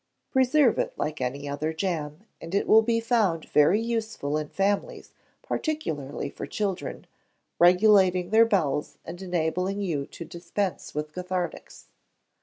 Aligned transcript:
Preserve 0.31 0.79
it 0.79 0.97
like 0.97 1.21
any 1.21 1.47
other 1.47 1.71
jam, 1.73 2.25
and 2.41 2.55
it 2.55 2.67
will 2.67 2.81
be 2.81 2.99
found 2.99 3.45
very 3.45 3.79
useful 3.79 4.35
in 4.35 4.49
families, 4.49 5.11
particularly 5.43 6.27
for 6.27 6.47
children, 6.47 7.05
regulating 7.59 8.31
their 8.31 8.47
bowels, 8.47 8.97
and 9.05 9.21
enabling 9.21 9.79
you 9.79 10.07
to 10.07 10.25
dispense 10.25 10.95
with 10.95 11.13
cathartics. 11.13 11.85